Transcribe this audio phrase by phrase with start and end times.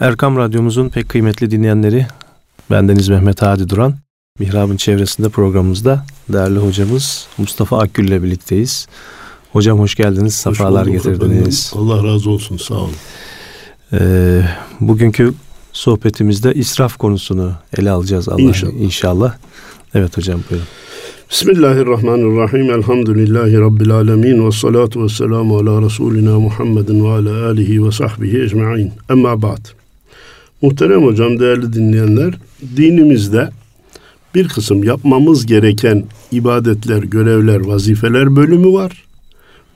[0.00, 2.06] Erkam Radyomuzun pek kıymetli dinleyenleri,
[2.70, 3.94] bendeniz Mehmet Hadi Duran.
[4.38, 8.86] Mihrab'ın çevresinde programımızda değerli hocamız Mustafa Akgül ile birlikteyiz.
[9.52, 11.72] Hocam hoş geldiniz, sefalar getirdiniz.
[11.74, 11.92] Efendim.
[11.92, 12.94] Allah razı olsun, sağ olun.
[13.92, 14.42] Ee,
[14.80, 15.32] bugünkü
[15.72, 18.72] sohbetimizde israf konusunu ele alacağız Allah inşallah.
[18.72, 19.34] inşallah.
[19.94, 20.68] Evet hocam buyurun.
[21.30, 22.70] Bismillahirrahmanirrahim.
[22.70, 24.46] Elhamdülillahi Rabbil alemin.
[24.46, 28.92] Ve salatu ve selamu ala Resulina Muhammedin ve ala alihi ve sahbihi ecma'in.
[29.10, 29.75] Emma ba'd.
[30.66, 32.34] Muhterem hocam, değerli dinleyenler,
[32.76, 33.50] dinimizde
[34.34, 39.04] bir kısım yapmamız gereken ibadetler, görevler, vazifeler bölümü var.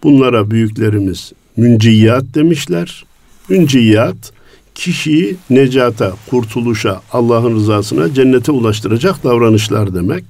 [0.02, 3.04] Bunlara büyüklerimiz münciyat demişler.
[3.48, 4.32] Münciyat,
[4.74, 10.24] kişiyi necata, kurtuluşa, Allah'ın rızasına, cennete ulaştıracak davranışlar demek.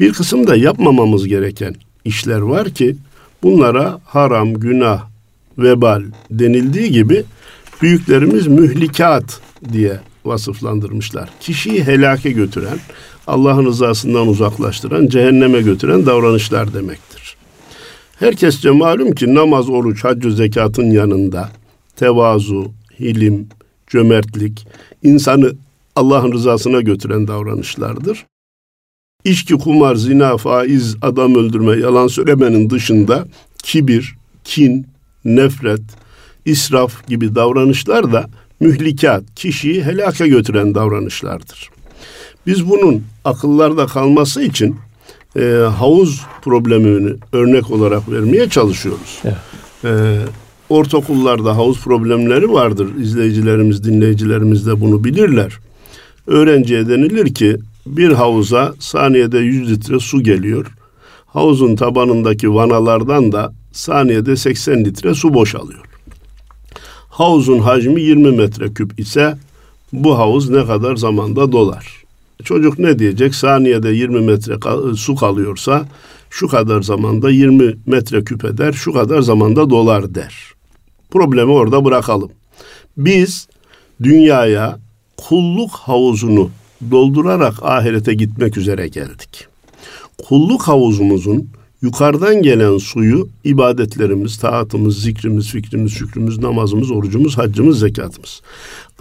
[0.00, 1.74] Bir kısım da yapmamamız gereken
[2.04, 2.96] işler var ki
[3.42, 5.02] bunlara haram, günah,
[5.58, 7.24] vebal denildiği gibi
[7.82, 9.40] büyüklerimiz mühlikat
[9.72, 11.30] diye vasıflandırmışlar.
[11.40, 12.78] Kişiyi helake götüren,
[13.26, 17.36] Allah'ın rızasından uzaklaştıran, cehenneme götüren davranışlar demektir.
[18.18, 21.50] Herkesçe malum ki namaz, oruç, hac zekatın yanında
[21.96, 23.48] tevazu, hilim,
[23.86, 24.66] cömertlik,
[25.02, 25.52] insanı
[25.96, 28.26] Allah'ın rızasına götüren davranışlardır.
[29.24, 33.26] İçki, kumar, zina, faiz, adam öldürme, yalan söylemenin dışında
[33.62, 34.86] kibir, kin,
[35.24, 35.82] nefret,
[36.44, 38.26] israf gibi davranışlar da
[38.60, 41.70] mühlikat, kişiyi helaka götüren davranışlardır.
[42.46, 44.76] Biz bunun akıllarda kalması için
[45.36, 45.42] e,
[45.76, 49.22] havuz problemini örnek olarak vermeye çalışıyoruz.
[49.24, 49.36] Evet.
[49.84, 50.18] E,
[50.68, 52.88] ortaokullarda havuz problemleri vardır.
[53.00, 55.58] İzleyicilerimiz, dinleyicilerimiz de bunu bilirler.
[56.26, 60.66] Öğrenciye denilir ki bir havuza saniyede 100 litre su geliyor.
[61.26, 65.93] Havuzun tabanındaki vanalardan da saniyede 80 litre su boşalıyor.
[67.14, 69.36] Havuzun hacmi 20 metreküp ise
[69.92, 72.04] bu havuz ne kadar zamanda dolar?
[72.44, 73.34] Çocuk ne diyecek?
[73.34, 74.54] Saniyede 20 metre
[74.96, 75.86] su kalıyorsa
[76.30, 80.34] şu kadar zamanda 20 metre küp eder, şu kadar zamanda dolar der.
[81.10, 82.30] Problemi orada bırakalım.
[82.96, 83.48] Biz
[84.02, 84.78] dünyaya
[85.16, 86.50] kulluk havuzunu
[86.90, 89.46] doldurarak ahirete gitmek üzere geldik.
[90.28, 91.48] Kulluk havuzumuzun
[91.84, 98.42] yukarıdan gelen suyu ibadetlerimiz, taatımız, zikrimiz, fikrimiz, şükrümüz, namazımız, orucumuz, haccımız, zekatımız.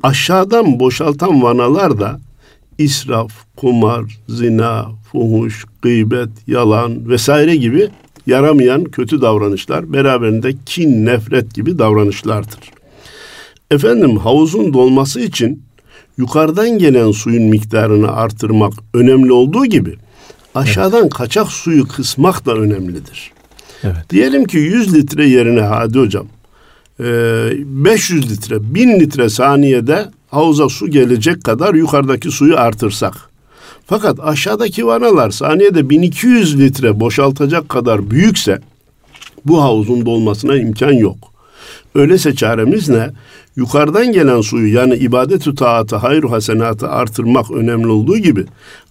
[0.03, 2.19] Aşağıdan boşaltan vanalar da
[2.77, 7.89] israf, kumar, zina, fuhuş, gıybet, yalan vesaire gibi
[8.27, 12.59] yaramayan kötü davranışlar beraberinde kin, nefret gibi davranışlardır.
[13.71, 15.63] Efendim havuzun dolması için
[16.17, 19.95] yukarıdan gelen suyun miktarını artırmak önemli olduğu gibi
[20.55, 21.13] aşağıdan evet.
[21.13, 23.31] kaçak suyu kısmak da önemlidir.
[23.83, 24.09] Evet.
[24.09, 26.27] Diyelim ki 100 litre yerine hadi hocam
[26.99, 33.13] 500 litre 1000 litre saniyede havuza su gelecek kadar yukarıdaki suyu artırsak.
[33.85, 38.59] Fakat aşağıdaki vanalar saniyede 1200 litre boşaltacak kadar büyükse
[39.45, 41.17] bu havuzun dolmasına imkan yok.
[41.95, 43.09] Öyleyse çaremiz ne?
[43.55, 48.45] Yukarıdan gelen suyu yani ibadet-ü taatı, hayır hasenatı artırmak önemli olduğu gibi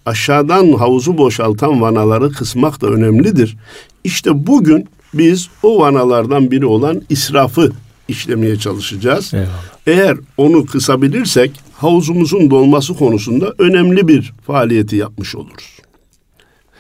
[0.07, 3.57] aşağıdan havuzu boşaltan vanaları kısmak da önemlidir.
[4.05, 7.73] İşte bugün biz o vanalardan biri olan israfı
[8.09, 9.35] işlemeye çalışacağız.
[9.35, 9.49] Eyvallah.
[9.87, 15.82] Eğer onu kısabilirsek havuzumuzun dolması konusunda önemli bir faaliyeti yapmış oluruz.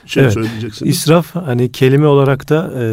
[0.07, 0.33] Şey evet.
[0.33, 0.97] söyleyeceksiniz.
[0.97, 2.85] İsraf hani kelime olarak da e,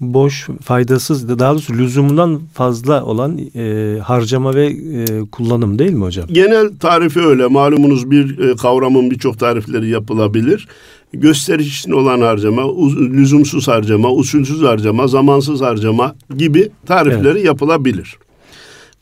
[0.00, 6.26] boş, faydasız, daha doğrusu lüzumundan fazla olan e, harcama ve e, kullanım değil mi hocam?
[6.28, 7.46] Genel tarifi öyle.
[7.46, 10.68] Malumunuz bir e, kavramın birçok tarifleri yapılabilir.
[11.12, 12.62] Gösteriş için olan harcama,
[12.98, 17.44] lüzumsuz harcama, usulsüz harcama, zamansız harcama gibi tarifleri evet.
[17.44, 18.16] yapılabilir.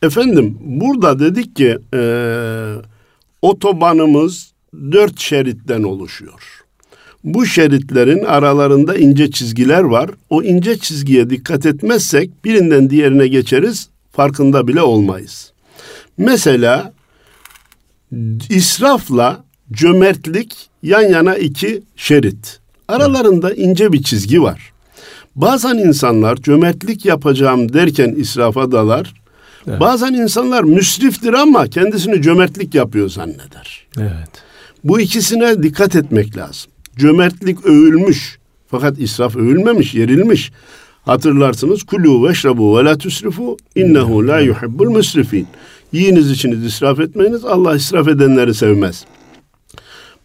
[0.02, 2.00] Efendim burada dedik ki e,
[3.42, 4.52] otobanımız
[4.92, 6.53] dört şeritten oluşuyor.
[7.24, 10.10] Bu şeritlerin aralarında ince çizgiler var.
[10.30, 15.52] O ince çizgiye dikkat etmezsek birinden diğerine geçeriz, farkında bile olmayız.
[16.18, 16.92] Mesela
[18.50, 22.60] israfla cömertlik yan yana iki şerit.
[22.88, 24.72] Aralarında ince bir çizgi var.
[25.36, 29.14] Bazen insanlar cömertlik yapacağım derken israfa dalar.
[29.68, 29.80] Evet.
[29.80, 33.86] Bazen insanlar müsriftir ama kendisini cömertlik yapıyor zanneder.
[33.98, 34.28] Evet.
[34.84, 36.73] Bu ikisine dikkat etmek lazım.
[36.96, 40.52] Cömertlik övülmüş fakat israf övülmemiş, yerilmiş.
[41.02, 45.46] Hatırlarsınız kulu veşrabu ve la tusrifu innehu la yuhibbul musrifin.
[45.92, 47.44] Yiyiniz içiniz israf etmeyiniz.
[47.44, 49.04] Allah israf edenleri sevmez.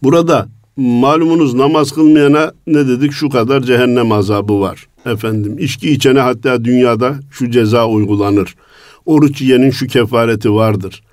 [0.04, 3.12] Burada malumunuz namaz kılmayana ne dedik?
[3.12, 4.88] Şu kadar cehennem azabı var.
[5.06, 8.56] Efendim içki içene hatta dünyada şu ceza uygulanır.
[9.06, 11.04] Oruç yiyenin şu kefareti vardır.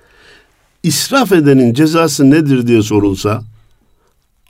[0.83, 3.41] israf edenin cezası nedir diye sorulsa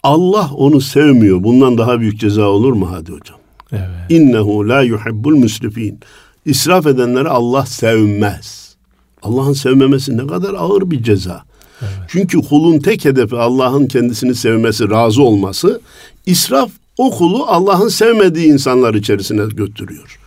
[0.08, 1.44] Allah onu sevmiyor.
[1.44, 3.38] Bundan daha büyük ceza olur mu hadi hocam?
[3.72, 3.84] Evet.
[4.10, 6.00] İnnehu la yuhibbul müsrifin.
[6.46, 8.76] İsraf edenleri Allah sevmez.
[9.24, 11.44] Allah'ın sevmemesi ne kadar ağır bir ceza.
[11.82, 11.92] Evet.
[12.08, 15.82] Çünkü kulun tek hedefi Allah'ın kendisini sevmesi, razı olması.
[16.26, 20.20] İsraf o kulu Allah'ın sevmediği insanlar içerisine götürüyor.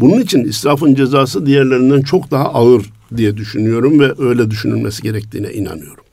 [0.00, 2.82] Bunun için israfın cezası diğerlerinden çok daha ağır
[3.16, 6.04] diye düşünüyorum ve öyle düşünülmesi gerektiğine inanıyorum.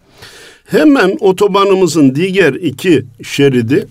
[0.65, 3.87] Hemen otobanımızın diğer iki şeridi,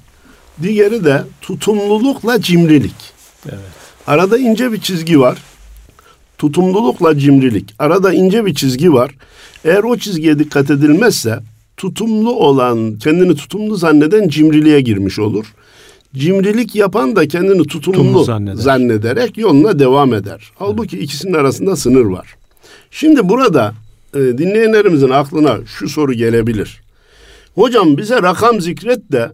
[0.62, 2.94] diğeri de tutumlulukla cimrilik.
[3.46, 3.58] Evet.
[4.06, 5.38] Arada ince bir çizgi var.
[6.38, 7.74] Tutumlulukla cimrilik.
[7.78, 9.10] Arada ince bir çizgi var.
[9.64, 11.38] Eğer o çizgiye dikkat edilmezse
[11.76, 15.54] tutumlu olan, kendini tutumlu zanneden cimriliğe girmiş olur.
[16.14, 18.56] Cimrilik yapan da kendini tutumlu zanneder.
[18.56, 20.50] zannederek yoluna devam eder.
[20.58, 21.04] Halbuki evet.
[21.04, 22.34] ikisinin arasında sınır var.
[22.90, 23.74] Şimdi burada
[24.14, 26.82] e, dinleyenlerimizin aklına şu soru gelebilir.
[27.54, 29.32] Hocam bize rakam zikret de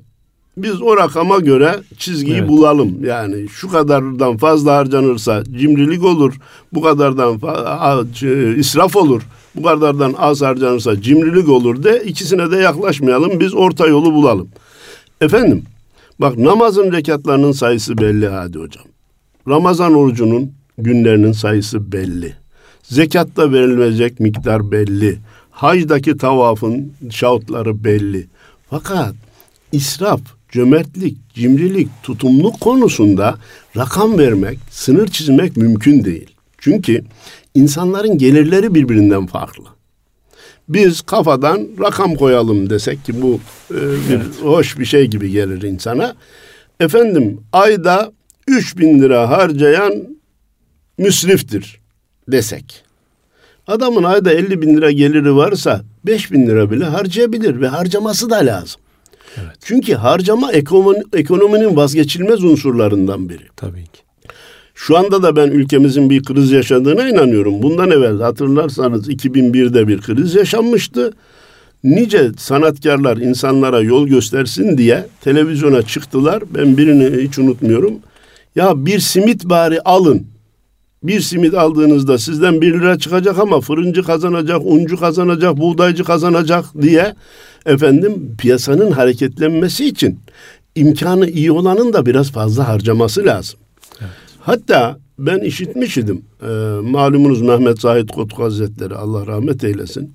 [0.63, 2.49] biz o rakama göre çizgiyi evet.
[2.49, 3.05] bulalım.
[3.05, 6.35] Yani şu kadardan fazla harcanırsa cimrilik olur,
[6.73, 7.35] bu kadardan
[8.59, 9.23] israf olur,
[9.55, 13.41] bu kadardan az harcanırsa cimrilik olur de ikisine de yaklaşmayalım.
[13.41, 14.49] Biz orta yolu bulalım.
[15.21, 15.63] Efendim
[16.19, 18.85] bak namazın rekatlarının sayısı belli hadi hocam.
[19.49, 22.35] Ramazan orucunun günlerinin sayısı belli.
[22.89, 25.19] Zekatta verilecek miktar belli.
[25.51, 28.27] Hacdaki tavafın şahutları belli.
[28.71, 29.15] Fakat
[29.73, 33.39] israf, cömertlik, cimrilik, tutumluk konusunda
[33.77, 36.35] rakam vermek, sınır çizmek mümkün değil.
[36.59, 37.05] Çünkü
[37.55, 39.65] insanların gelirleri birbirinden farklı.
[40.69, 43.41] Biz kafadan rakam koyalım desek ki bu
[43.71, 44.43] e, bir evet.
[44.43, 46.15] hoş bir şey gibi gelir insana.
[46.81, 48.13] Efendim ayda
[48.47, 50.19] 3000 lira harcayan
[50.99, 51.81] müsriftir
[52.29, 52.85] desek.
[53.67, 58.37] Adamın ayda 50 bin lira geliri varsa 5 bin lira bile harcayabilir ve harcaması da
[58.37, 58.81] lazım.
[59.37, 59.57] Evet.
[59.61, 63.45] Çünkü harcama ekonomi, ekonominin vazgeçilmez unsurlarından biri.
[63.57, 64.01] Tabii ki.
[64.75, 67.63] Şu anda da ben ülkemizin bir kriz yaşadığına inanıyorum.
[67.63, 71.13] Bundan evvel hatırlarsanız 2001'de bir kriz yaşanmıştı.
[71.85, 76.43] Nice sanatkarlar insanlara yol göstersin diye televizyona çıktılar.
[76.55, 77.95] Ben birini hiç unutmuyorum.
[78.57, 80.27] Ya bir simit bari alın
[81.03, 87.15] bir simit aldığınızda sizden bir lira çıkacak ama fırıncı kazanacak, uncu kazanacak, buğdaycı kazanacak diye
[87.67, 90.19] efendim piyasanın hareketlenmesi için
[90.75, 93.59] imkanı iyi olanın da biraz fazla harcaması lazım.
[94.01, 94.11] Evet.
[94.41, 96.23] Hatta ben işitmişidim.
[96.43, 96.47] E,
[96.83, 100.15] malumunuz Mehmet Zahid Kotuk Hazretleri Allah rahmet eylesin.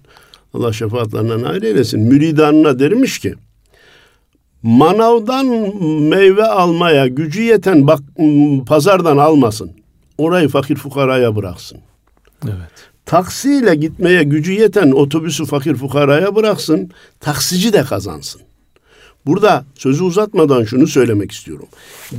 [0.54, 2.00] Allah şefaatlerine nail eylesin.
[2.00, 3.34] Müridanına dermiş ki
[4.64, 5.46] manavdan
[6.02, 8.00] meyve almaya gücü yeten bak
[8.68, 9.72] pazardan almasın
[10.18, 11.78] orayı fakir fukaraya bıraksın.
[12.46, 12.72] Evet.
[13.06, 18.42] Taksiyle gitmeye gücü yeten otobüsü fakir fukaraya bıraksın, taksici de kazansın.
[19.26, 21.68] Burada sözü uzatmadan şunu söylemek istiyorum.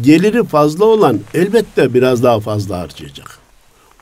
[0.03, 3.39] Geliri fazla olan elbette biraz daha fazla harcayacak.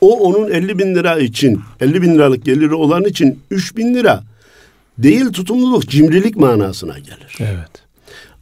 [0.01, 4.23] O onun 50 bin lira için, 50 bin liralık geliri olan için 3 bin lira
[4.97, 7.37] değil tutumluluk, cimrilik manasına gelir.
[7.39, 7.71] Evet.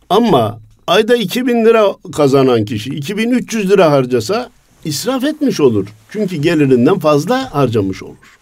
[0.10, 4.50] Ama ayda 2 bin lira kazanan kişi 2300 lira harcasa
[4.86, 5.88] israf etmiş olur.
[6.10, 8.38] Çünkü gelirinden fazla harcamış olur.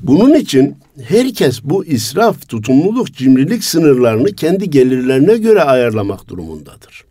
[0.00, 7.04] Bunun için herkes bu israf, tutumluluk, cimrilik sınırlarını kendi gelirlerine göre ayarlamak durumundadır.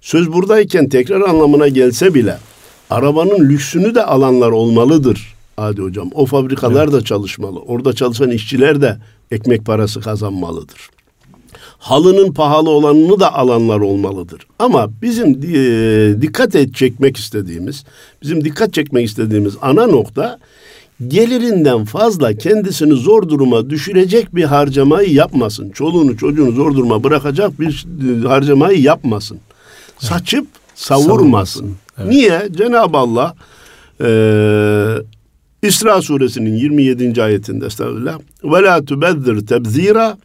[0.00, 2.38] Söz buradayken tekrar anlamına gelse bile
[2.90, 5.34] arabanın lüksünü de alanlar olmalıdır.
[5.56, 6.92] Hadi hocam o fabrikalar evet.
[6.92, 7.60] da çalışmalı.
[7.60, 8.98] Orada çalışan işçiler de
[9.30, 10.97] ekmek parası kazanmalıdır
[11.78, 14.46] halının pahalı olanını da alanlar olmalıdır.
[14.58, 17.84] Ama bizim e, dikkat et çekmek istediğimiz,
[18.22, 20.38] bizim dikkat çekmek istediğimiz ana nokta
[21.08, 25.70] gelirinden fazla kendisini zor duruma düşürecek bir harcamayı yapmasın.
[25.70, 27.86] Çoluğunu çocuğunu zor duruma bırakacak bir
[28.24, 29.38] e, harcamayı yapmasın.
[29.98, 31.74] Saçıp savurmasın.
[31.98, 32.10] Evet.
[32.10, 32.48] Niye?
[32.56, 33.34] Cenab-ı Allah
[34.00, 34.08] e,
[35.62, 37.22] İsra suresinin 27.
[37.22, 40.18] ayetinde estağfurullah ve la tubezzir tebzira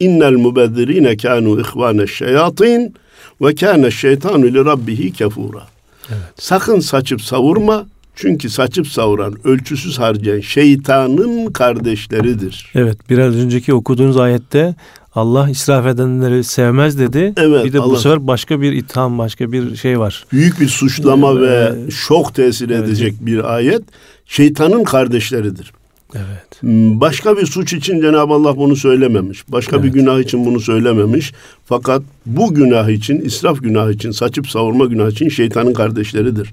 [0.00, 2.94] İnnel mubezzirine kanu ihvane şeyatin
[3.40, 5.62] ve kâne şeytanu li rabbihi kefura.
[6.08, 6.22] Evet.
[6.36, 7.86] Sakın saçıp savurma.
[8.14, 12.72] Çünkü saçıp savuran, ölçüsüz harcayan şeytanın kardeşleridir.
[12.74, 14.74] Evet, biraz önceki okuduğunuz ayette
[15.14, 17.32] Allah israf edenleri sevmez dedi.
[17.36, 20.24] Evet, bir de Allah, bu sefer başka bir itham, başka bir şey var.
[20.32, 22.84] Büyük bir suçlama ee, ve şok tesir evet.
[22.88, 23.82] edecek bir ayet.
[24.26, 25.72] Şeytanın kardeşleridir.
[26.14, 26.60] Evet.
[26.62, 29.44] Hmm, başka bir suç için Cenab-ı Allah bunu söylememiş.
[29.48, 29.84] Başka evet.
[29.84, 31.32] bir günah için bunu söylememiş.
[31.66, 36.52] Fakat bu günah için, israf günah için, saçıp savurma günah için şeytanın kardeşleridir.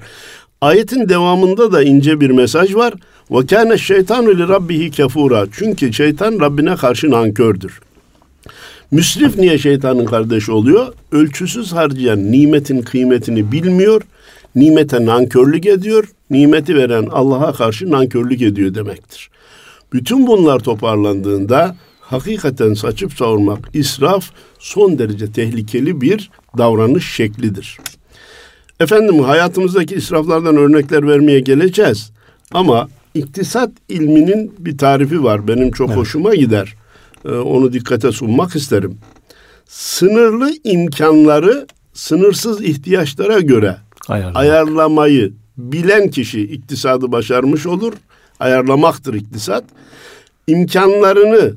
[0.62, 2.94] Ayetin devamında da ince bir mesaj var.
[3.32, 5.46] Ve kâne şeytanu li rabbihi kefura.
[5.52, 7.80] Çünkü şeytan Rabbine karşı nankördür.
[8.92, 10.94] Müsrif niye şeytanın kardeşi oluyor?
[11.12, 14.02] Ölçüsüz harcayan nimetin kıymetini bilmiyor,
[14.56, 19.30] nimete nankörlük ediyor, nimeti veren Allah'a karşı nankörlük ediyor demektir.
[19.94, 24.29] Bütün bunlar toparlandığında hakikaten saçıp savurmak, israf
[24.60, 27.77] son derece tehlikeli bir davranış şeklidir.
[28.79, 32.12] Efendim hayatımızdaki israflardan örnekler vermeye geleceğiz.
[32.51, 35.48] Ama iktisat ilminin bir tarifi var.
[35.48, 35.98] Benim çok evet.
[35.98, 36.75] hoşuma gider.
[37.25, 38.98] Ee, onu dikkate sunmak isterim.
[39.65, 43.77] Sınırlı imkanları sınırsız ihtiyaçlara göre
[44.08, 44.38] Ayarlamak.
[44.38, 47.94] ayarlamayı bilen kişi iktisadı başarmış olur.
[48.39, 49.63] Ayarlamaktır iktisat.
[50.48, 51.53] İmkanlarını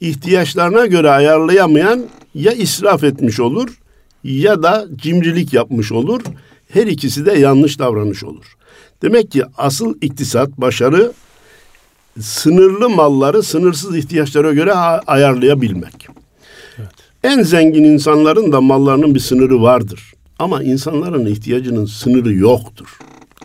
[0.00, 2.04] ihtiyaçlarına göre ayarlayamayan
[2.34, 3.78] ya israf etmiş olur
[4.24, 6.20] ya da cimrilik yapmış olur.
[6.68, 8.56] Her ikisi de yanlış davranış olur.
[9.02, 11.12] Demek ki asıl iktisat, başarı
[12.20, 14.72] sınırlı malları sınırsız ihtiyaçlara göre
[15.06, 16.08] ayarlayabilmek.
[16.78, 16.90] Evet.
[17.22, 20.14] En zengin insanların da mallarının bir sınırı vardır.
[20.38, 22.98] Ama insanların ihtiyacının sınırı yoktur.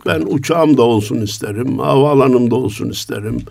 [0.05, 3.41] Ben uçağım da olsun isterim, havaalanım da olsun isterim.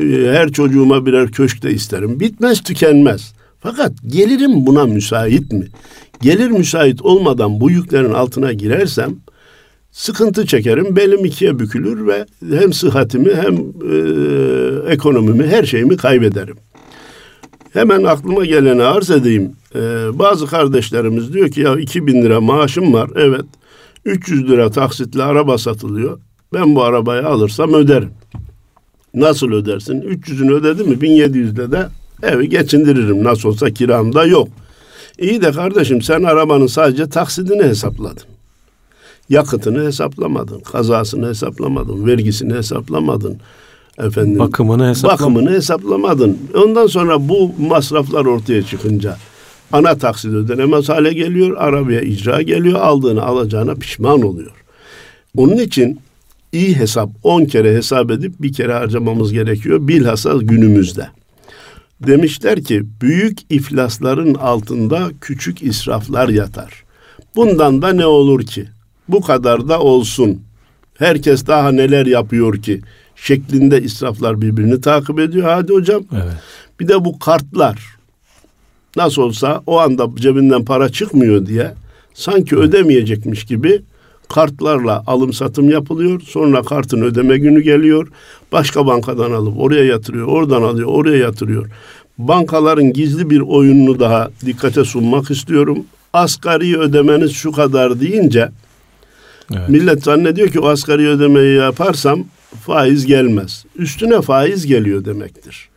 [0.00, 2.20] Ee, her çocuğuma birer köşk de isterim.
[2.20, 3.34] Bitmez tükenmez.
[3.60, 5.66] Fakat gelirim buna müsait mi?
[6.20, 9.16] Gelir müsait olmadan bu yüklerin altına girersem
[9.90, 10.96] sıkıntı çekerim.
[10.96, 16.56] Belim ikiye bükülür ve hem sıhhatimi hem e, ekonomimi her şeyimi kaybederim.
[17.72, 19.52] Hemen aklıma geleni arz edeyim.
[19.74, 19.78] Ee,
[20.12, 23.10] bazı kardeşlerimiz diyor ki ya 2000 lira maaşım var.
[23.16, 23.44] Evet
[24.04, 26.18] 300 lira taksitle araba satılıyor.
[26.52, 28.10] Ben bu arabayı alırsam öderim.
[29.14, 30.00] Nasıl ödersin?
[30.00, 31.88] 300'ünü ödedi mi 1700'de de
[32.22, 33.24] evi geçindiririm.
[33.24, 34.48] Nasıl olsa kiram da yok.
[35.18, 38.22] İyi de kardeşim sen arabanın sadece taksidini hesapladın.
[39.28, 43.38] Yakıtını hesaplamadın, kazasını hesaplamadın, vergisini hesaplamadın.
[43.98, 45.18] Efendim, bakımını hesaplamadın.
[45.18, 46.38] Bakımını hesaplamadın.
[46.54, 49.16] Ondan sonra bu masraflar ortaya çıkınca
[49.72, 54.64] ana taksit ödenemez hale geliyor, arabaya icra geliyor, aldığını alacağına pişman oluyor.
[55.36, 56.00] Onun için
[56.52, 61.08] iyi hesap 10 kere hesap edip bir kere harcamamız gerekiyor bilhassa günümüzde.
[62.00, 66.84] Demişler ki büyük iflasların altında küçük israflar yatar.
[67.36, 68.68] Bundan da ne olur ki?
[69.08, 70.42] Bu kadar da olsun.
[70.98, 72.80] Herkes daha neler yapıyor ki?
[73.16, 75.48] Şeklinde israflar birbirini takip ediyor.
[75.48, 76.02] Hadi hocam.
[76.12, 76.32] Evet.
[76.80, 77.96] Bir de bu kartlar.
[78.96, 81.74] Nasıl olsa o anda cebinden para çıkmıyor diye
[82.14, 83.82] sanki ödemeyecekmiş gibi
[84.28, 86.20] kartlarla alım satım yapılıyor.
[86.20, 88.08] Sonra kartın ödeme günü geliyor.
[88.52, 90.26] Başka bankadan alıp oraya yatırıyor.
[90.26, 91.70] Oradan alıyor, oraya yatırıyor.
[92.18, 95.84] Bankaların gizli bir oyununu daha dikkate sunmak istiyorum.
[96.12, 98.48] Asgari ödemeniz şu kadar deyince
[99.54, 99.68] evet.
[99.68, 102.24] millet zannediyor ki o asgari ödemeyi yaparsam
[102.66, 103.64] faiz gelmez.
[103.76, 105.68] Üstüne faiz geliyor demektir.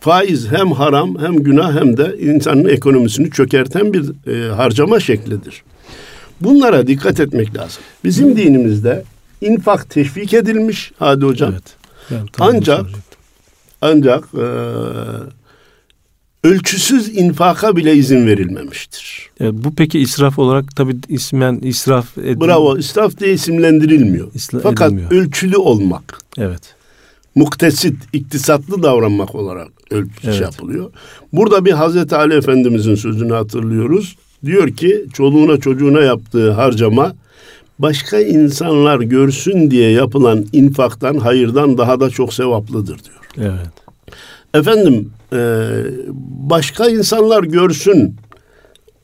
[0.00, 5.62] Faiz hem haram hem günah hem de insanın ekonomisini çökerten bir e, harcama şeklidir.
[6.40, 7.82] Bunlara dikkat etmek lazım.
[8.04, 9.04] Bizim dinimizde
[9.40, 11.52] infak teşvik edilmiş hadi hocam.
[11.52, 11.76] Evet.
[12.10, 12.86] Yani, ancak
[13.82, 14.46] ancak e,
[16.44, 19.30] ölçüsüz infaka bile izin verilmemiştir.
[19.40, 22.40] Evet, bu peki israf olarak tabi ismen israf edilmiyor.
[22.40, 24.28] Bravo israf diye isimlendirilmiyor.
[24.34, 25.10] İsla, Fakat edilmiyor.
[25.12, 26.18] ölçülü olmak.
[26.38, 26.74] Evet.
[27.34, 30.40] Muktesit, iktisatlı davranmak olarak ölçü evet.
[30.40, 30.90] yapılıyor.
[31.32, 34.16] Burada bir Hazreti Ali Efendimizin sözünü hatırlıyoruz.
[34.44, 37.12] Diyor ki çoluğuna çocuğuna yaptığı harcama
[37.78, 43.50] başka insanlar görsün diye yapılan infaktan, hayırdan daha da çok sevaplıdır diyor.
[43.52, 43.70] Evet.
[44.54, 45.68] Efendim e,
[46.50, 48.16] başka insanlar görsün,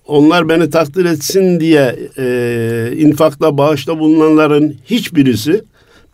[0.07, 5.65] onlar beni takdir etsin diye e, infakta, bağışta bulunanların hiçbirisi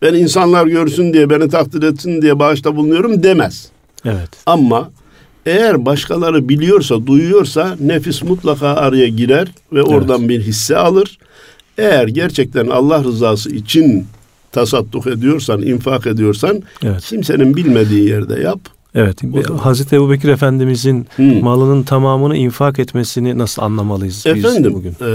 [0.03, 3.67] ben insanlar görsün diye, beni takdir etsin diye bağışta bulunuyorum demez.
[4.05, 4.29] Evet.
[4.45, 4.89] Ama
[5.45, 10.29] eğer başkaları biliyorsa, duyuyorsa nefis mutlaka araya girer ve oradan evet.
[10.29, 11.17] bir hisse alır.
[11.77, 14.05] Eğer gerçekten Allah rızası için
[14.51, 17.01] tasadduk ediyorsan, infak ediyorsan evet.
[17.01, 18.59] kimsenin bilmediği yerde yap.
[18.95, 19.17] Evet.
[19.61, 21.43] Hazreti Ebu Bekir Efendimizin hmm.
[21.43, 24.91] malının tamamını infak etmesini nasıl anlamalıyız Efendim, biz bugün?
[24.91, 25.11] E,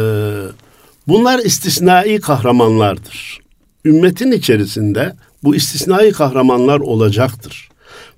[1.08, 3.47] bunlar istisnai kahramanlardır.
[3.84, 5.12] Ümmetin içerisinde
[5.44, 7.68] bu istisnai kahramanlar olacaktır.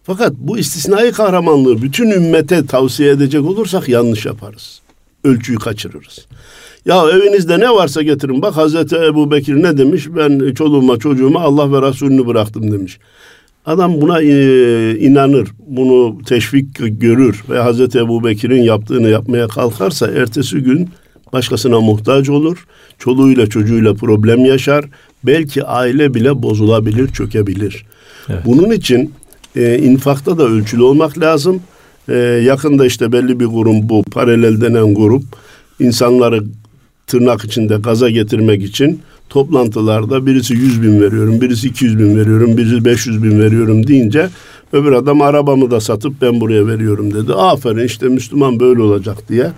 [0.02, 4.80] Fakat bu istisnai kahramanlığı bütün ümmete tavsiye edecek olursak yanlış yaparız.
[5.24, 6.26] Ölçüyü kaçırırız.
[6.86, 8.42] Ya evinizde ne varsa getirin.
[8.42, 10.06] Bak Hazreti Ebu Bekir ne demiş?
[10.16, 12.98] Ben çoluğuma çocuğuma Allah ve Resulünü bıraktım demiş.
[13.66, 20.58] Adam buna e, inanır, bunu teşvik görür ve Hazreti Ebu Bekir'in yaptığını yapmaya kalkarsa ertesi
[20.58, 20.88] gün
[21.32, 22.66] başkasına muhtaç olur.
[22.98, 24.84] Çoluğuyla çocuğuyla problem yaşar.
[25.24, 27.84] Belki aile bile bozulabilir, çökebilir.
[28.28, 28.42] Evet.
[28.46, 29.14] Bunun için
[29.56, 31.62] e, infakta da ölçülü olmak lazım.
[32.08, 35.22] E, yakında işte belli bir kurum bu paralel denen grup
[35.80, 36.44] insanları
[37.06, 42.84] tırnak içinde gaza getirmek için toplantılarda birisi 100 bin veriyorum, birisi 200 bin veriyorum, birisi
[42.84, 44.28] 500 bin veriyorum deyince
[44.72, 47.32] öbür adam arabamı da satıp ben buraya veriyorum dedi.
[47.32, 49.52] Aferin işte Müslüman böyle olacak diye.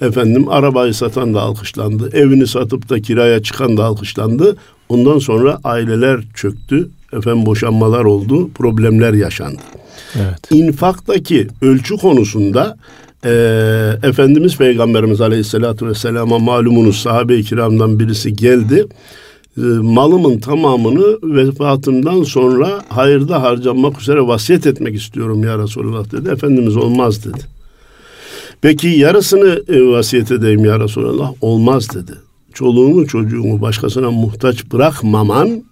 [0.00, 2.10] Efendim arabayı satan da alkışlandı.
[2.12, 4.56] Evini satıp da kiraya çıkan da alkışlandı.
[4.88, 6.90] Ondan sonra aileler çöktü.
[7.12, 8.50] Efendim boşanmalar oldu.
[8.54, 9.60] Problemler yaşandı.
[10.16, 10.38] Evet.
[10.50, 12.76] İnfaktaki ölçü konusunda
[13.24, 13.30] e,
[14.02, 18.86] Efendimiz Peygamberimiz Aleyhisselatü Vesselam'a malumunuz sahabe-i kiramdan birisi geldi.
[19.58, 26.28] E, malımın tamamını vefatımdan sonra hayırda harcanmak üzere vasiyet etmek istiyorum ya Resulullah dedi.
[26.28, 27.40] Efendimiz olmaz dedi.
[28.60, 31.32] Peki yarısını e, vasiyet edeyim ya Resulallah.
[31.40, 32.12] Olmaz dedi.
[32.52, 35.64] Çoluğunu çocuğunu başkasına muhtaç bırakmaman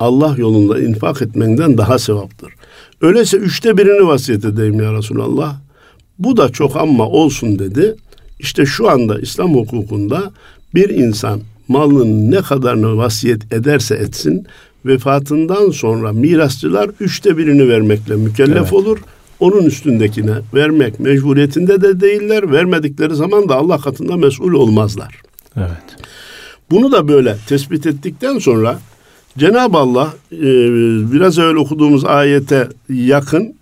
[0.00, 2.52] Allah yolunda infak etmenden daha sevaptır.
[3.00, 5.56] Öyleyse üçte birini vasiyet edeyim ya Resulallah.
[6.18, 7.96] Bu da çok ama olsun dedi.
[8.38, 10.32] İşte şu anda İslam hukukunda
[10.74, 14.46] bir insan malının ne kadarını vasiyet ederse etsin
[14.86, 18.72] vefatından sonra mirasçılar üçte birini vermekle mükellef evet.
[18.72, 18.98] olur
[19.40, 22.52] onun üstündekine vermek mecburiyetinde de değiller.
[22.52, 25.20] Vermedikleri zaman da Allah katında mesul olmazlar.
[25.56, 25.96] Evet.
[26.70, 28.78] Bunu da böyle tespit ettikten sonra
[29.38, 30.42] Cenab-ı Allah e,
[31.12, 33.54] biraz evvel okuduğumuz ayete yakın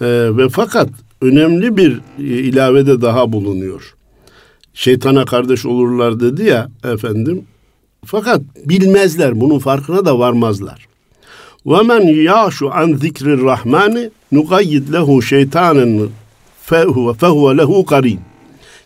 [0.00, 0.06] e,
[0.36, 0.88] ve fakat
[1.22, 3.94] önemli bir e, ilavede daha bulunuyor.
[4.74, 7.44] Şeytana kardeş olurlar dedi ya efendim.
[8.04, 10.88] Fakat bilmezler, bunun farkına da varmazlar.
[11.64, 16.08] Men ya'şu an zikrir rahmani nugayyid lehu şeytanen
[16.62, 18.20] fehuve fehuve lehu karin.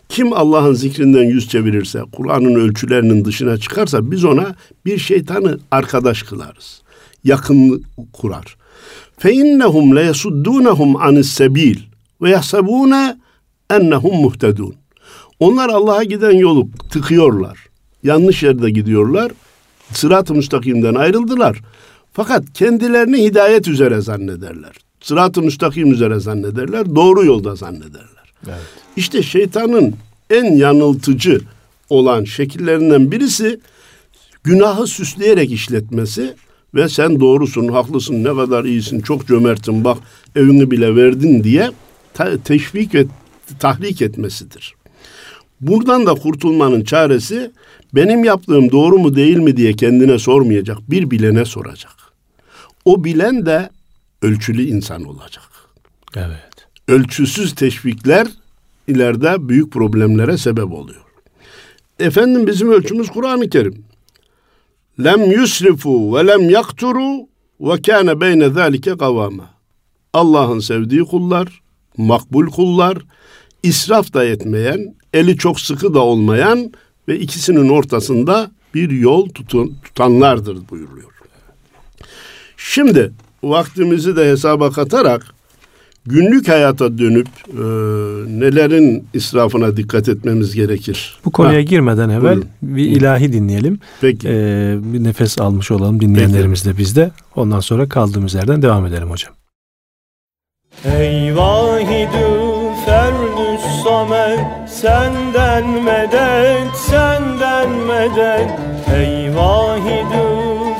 [0.09, 6.81] Kim Allah'ın zikrinden yüz çevirirse, Kur'an'ın ölçülerinin dışına çıkarsa biz ona bir şeytanı arkadaş kılarız.
[7.23, 8.57] Yakın kurar.
[10.05, 11.77] Yesuddunhum anis sebil
[12.21, 13.17] ve yahsebune
[13.69, 14.75] ennehum muhtedun.
[15.39, 17.65] Onlar Allah'a giden yolu tıkıyorlar.
[18.03, 19.31] Yanlış yerde gidiyorlar.
[19.93, 21.61] Sırat-ı müstakimden ayrıldılar.
[22.13, 24.71] Fakat kendilerini hidayet üzere zannederler.
[25.01, 26.95] Sırat-ı müstakim üzere zannederler.
[26.95, 28.33] Doğru yolda zannederler.
[28.47, 28.59] Evet.
[28.95, 29.95] İşte şeytanın
[30.29, 31.41] en yanıltıcı
[31.89, 33.59] olan şekillerinden birisi
[34.43, 36.35] günahı süsleyerek işletmesi
[36.75, 39.97] ve sen doğrusun, haklısın, ne kadar iyisin, çok cömertsin, bak
[40.35, 41.71] evini bile verdin diye
[42.43, 43.05] teşvik ve
[43.59, 44.75] tahrik etmesidir.
[45.67, 47.51] Buradan da kurtulmanın çaresi
[47.95, 51.91] benim yaptığım doğru mu değil mi diye kendine sormayacak, bir bilene soracak.
[52.85, 53.69] O bilen de
[54.21, 55.43] ölçülü insan olacak.
[56.15, 56.67] Evet.
[56.87, 58.27] Ölçüsüz teşvikler
[58.87, 61.01] ileride büyük problemlere sebep oluyor.
[61.99, 63.85] Efendim bizim ölçümüz Kur'an-ı Kerim.
[65.03, 67.27] Lem yusrifu ve lem yakturu
[67.59, 69.49] ve kâne beyne zâlike kavâma.
[70.13, 71.61] Allah'ın sevdiği kullar,
[71.97, 72.97] makbul kullar,
[73.63, 76.71] israf da etmeyen, eli çok sıkı da olmayan
[77.07, 81.11] ve ikisinin ortasında bir yol tutun, tutanlardır buyuruyor.
[82.57, 83.11] Şimdi
[83.43, 85.25] vaktimizi de hesaba katarak
[86.05, 87.63] günlük hayata dönüp e,
[88.39, 91.17] nelerin israfına dikkat etmemiz gerekir.
[91.25, 91.61] Bu konuya ha.
[91.61, 92.45] girmeden evvel Buyurun.
[92.61, 93.79] bir ilahi dinleyelim.
[94.01, 94.27] Peki.
[94.27, 97.11] Ee, bir nefes almış olalım dinleyenlerimiz de biz de.
[97.35, 99.33] Ondan sonra kaldığımız yerden devam edelim hocam.
[100.85, 102.34] Ey vahidü
[104.85, 108.49] senden medet senden medet.
[108.95, 110.27] Ey vahidü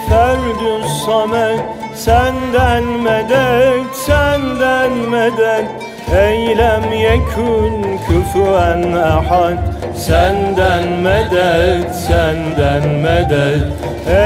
[0.10, 1.62] ferdüs samet.
[1.96, 5.85] Senden medet senden medet
[6.16, 9.58] Eylem yekun küfüen ahad.
[9.96, 13.64] Senden medet senden medet.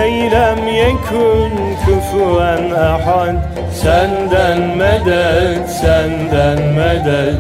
[0.02, 1.52] Eylem yekun
[1.86, 3.36] küfüen ahad.
[3.82, 7.36] Senden medet senden medet.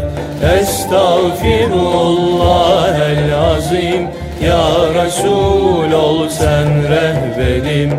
[0.59, 4.07] Estağfirullah el azim.
[4.41, 7.91] Ya Resul ol sen rehberim.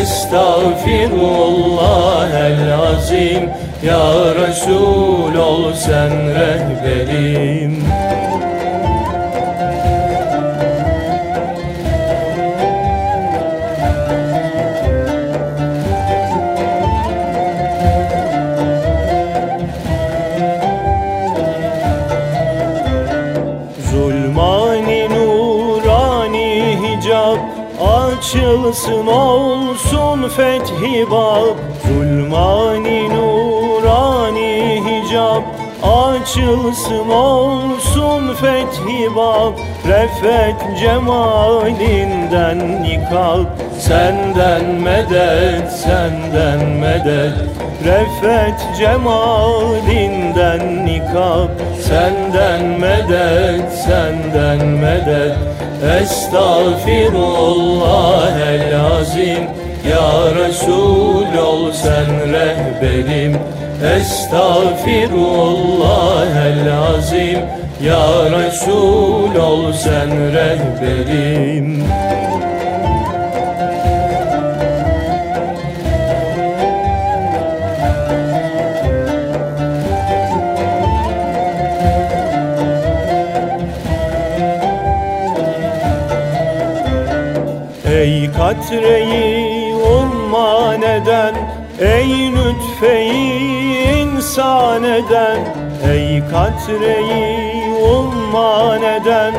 [0.00, 3.50] Estağfirullah el azim
[3.82, 7.82] Ya Resul ol sen rehberim.
[28.22, 31.56] Açılsın olsun fethi bab.
[31.86, 33.11] Zulmani
[36.22, 39.52] açılsın olsun fethi bab
[39.88, 43.44] Refet cemalinden nikab.
[43.78, 47.32] Senden medet, senden medet.
[47.84, 51.48] Refet cemalinden nikab.
[51.82, 55.36] Senden medet, senden medet.
[56.00, 59.44] Estağfirullah el azim.
[59.90, 63.34] Ya Resul ol sen rehberim
[63.82, 67.40] Estağfirullah el azim
[67.82, 71.82] Ya Resul ol sen rehberim.
[87.90, 91.34] Ey katreyi umman eden
[91.80, 93.61] Ey lütfeyi
[94.32, 95.38] insan eden
[95.92, 97.64] Ey katreyi
[97.94, 99.34] umman eden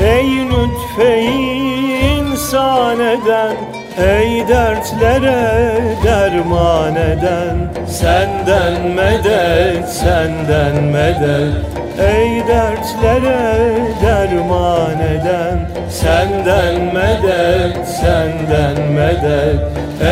[0.00, 3.56] Ey lütfeyi insan eden
[3.98, 11.54] Ey dertlere derman eden Senden medet, senden medet.
[11.98, 15.58] Ey dertlere derman eden
[15.90, 19.60] Senden medet, senden medet.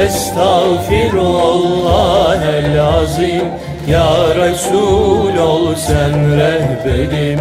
[0.02, 3.44] Estağfirullah el azim
[3.86, 7.40] Ya Resul ol sen rehberim.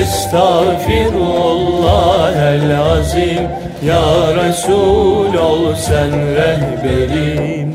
[0.00, 3.48] Estağfirullah el azim.
[3.82, 7.74] Ya Resul ol sen rehberim.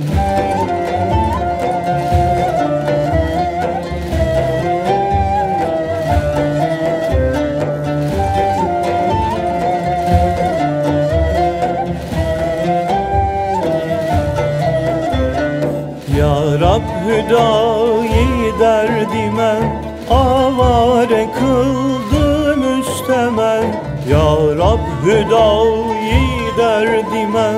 [16.17, 17.98] Ya Rab hüdayi
[25.03, 27.51] hüdayi derdime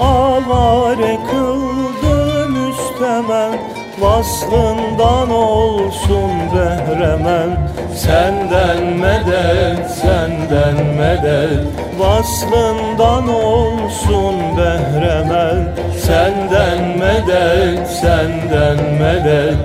[0.00, 3.52] avare kıldı müstemen
[4.00, 11.66] Vaslından olsun behremen Senden medet, senden medet.
[11.98, 19.56] Vaslından olsun behremen Senden medet, senden medet.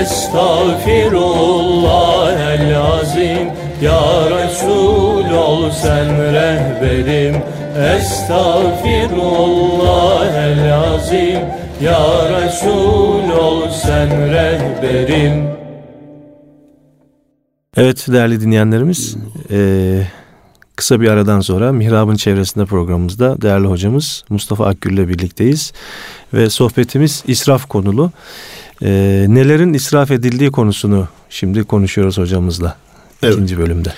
[0.00, 3.50] Estağfirullah el azim
[3.82, 7.36] Ya Resul ol sen rehberim.
[7.96, 11.40] Estağfirullah el azim.
[11.80, 15.48] Ya Resul ol sen rehberim.
[17.76, 19.16] Evet değerli dinleyenlerimiz
[19.50, 20.06] eee,
[20.76, 25.72] kısa bir aradan sonra Mihrab'ın çevresinde programımızda değerli hocamız Mustafa Akgül ile birlikteyiz.
[26.34, 28.10] Ve sohbetimiz israf konulu.
[28.80, 32.76] Eee, nelerin israf edildiği konusunu şimdi konuşuyoruz hocamızla
[33.22, 33.34] Evet.
[33.34, 33.92] ikinci bölümde.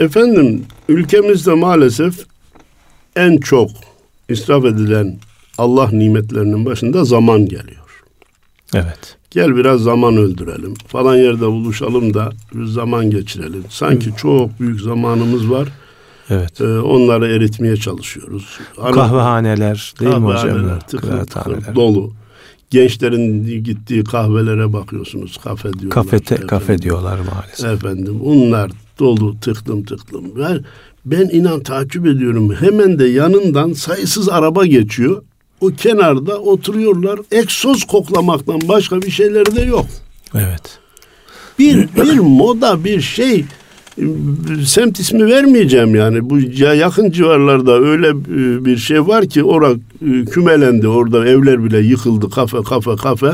[0.00, 2.14] Efendim ülkemizde maalesef
[3.16, 3.70] en çok
[4.28, 5.18] israf edilen
[5.58, 8.02] Allah nimetlerinin başında zaman geliyor.
[8.74, 9.16] Evet.
[9.30, 10.74] Gel biraz zaman öldürelim.
[10.88, 13.64] Falan yerde buluşalım da bir zaman geçirelim.
[13.68, 15.68] Sanki çok büyük zamanımız var.
[16.30, 16.60] Evet.
[16.60, 18.58] Ee, onları eritmeye çalışıyoruz.
[18.78, 20.36] Ana- Kahvehaneler değil mi hocam?
[20.42, 22.12] kahvehaneler tıkır tıkır dolu.
[22.70, 25.36] Gençlerin gittiği kahvelere bakıyorsunuz.
[25.44, 25.90] Kafe diyorlar.
[25.90, 26.46] Kafe, te- Efendim.
[26.46, 27.70] kafe diyorlar maalesef.
[27.70, 30.24] Efendim onlar dolu tıklım tıklım.
[30.38, 30.64] Ben,
[31.04, 32.54] ben inan takip ediyorum.
[32.54, 35.22] Hemen de yanından sayısız araba geçiyor.
[35.60, 37.20] O kenarda oturuyorlar.
[37.32, 39.86] Egzoz koklamaktan başka bir şeyleri de yok.
[40.34, 40.78] Evet.
[41.58, 43.44] Bir bir moda bir şey
[44.64, 46.30] semt ismi vermeyeceğim yani.
[46.30, 50.88] Bu ya yakın civarlarda öyle e, bir şey var ki ora e, kümelendi.
[50.88, 52.30] Orada evler bile yıkıldı.
[52.30, 53.32] Kafe kafe kafe.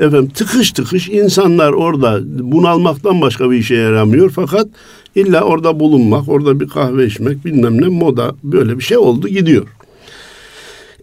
[0.00, 4.30] Efendim tıkış tıkış insanlar orada bunalmaktan başka bir işe yaramıyor.
[4.30, 4.68] Fakat
[5.14, 9.66] illa orada bulunmak, orada bir kahve içmek bilmem ne moda böyle bir şey oldu gidiyor.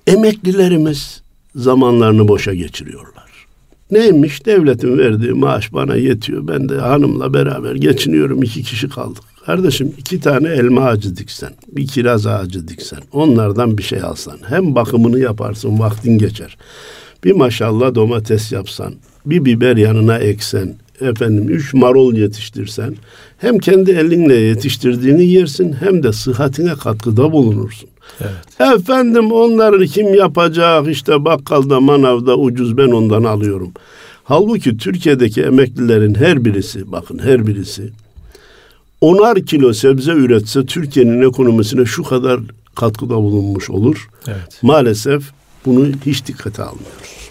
[0.08, 1.22] Emeklilerimiz
[1.56, 3.29] zamanlarını boşa geçiriyorlar.
[3.91, 4.45] Neymiş?
[4.45, 6.47] Devletin verdiği maaş bana yetiyor.
[6.47, 8.43] Ben de hanımla beraber geçiniyorum.
[8.43, 9.23] iki kişi kaldık.
[9.45, 14.75] Kardeşim iki tane elma ağacı diksen, bir kiraz ağacı diksen, onlardan bir şey alsan, hem
[14.75, 16.58] bakımını yaparsın, vaktin geçer.
[17.23, 18.93] Bir maşallah domates yapsan,
[19.25, 22.95] bir biber yanına eksen, efendim üç marul yetiştirsen,
[23.38, 27.89] hem kendi elinle yetiştirdiğini yersin, hem de sıhhatine katkıda bulunursun.
[28.22, 28.76] Evet.
[28.80, 33.72] Efendim onları kim yapacak işte bakkalda manavda ucuz ben ondan alıyorum.
[34.24, 37.91] Halbuki Türkiye'deki emeklilerin her birisi bakın her birisi
[39.02, 42.39] onar kilo sebze üretse Türkiye'nin ekonomisine şu kadar
[42.76, 44.10] katkıda bulunmuş olur.
[44.28, 44.60] Evet.
[44.62, 45.24] Maalesef
[45.65, 47.30] bunu hiç dikkate almıyoruz.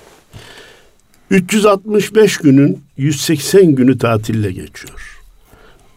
[1.31, 5.18] 365 günün 180 günü tatille geçiyor.